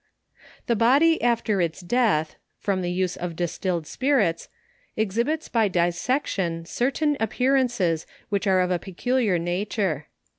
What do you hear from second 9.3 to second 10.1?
nature.